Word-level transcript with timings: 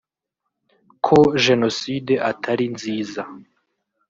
Ko 1.05 1.19
Genocide 1.43 2.15
atari 2.31 2.65
nziza 2.75 3.21